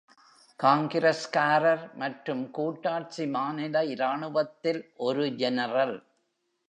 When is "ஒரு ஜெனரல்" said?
4.99-5.95